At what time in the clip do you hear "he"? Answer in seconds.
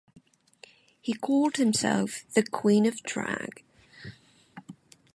0.99-1.13